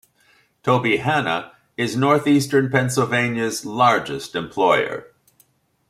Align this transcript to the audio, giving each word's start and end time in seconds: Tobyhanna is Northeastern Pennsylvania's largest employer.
Tobyhanna 0.63 1.51
is 1.77 1.95
Northeastern 1.95 2.71
Pennsylvania's 2.71 3.67
largest 3.67 4.33
employer. 4.35 5.05